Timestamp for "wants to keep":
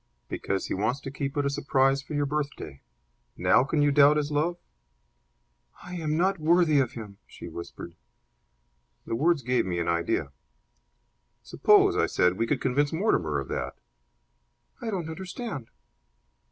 0.73-1.37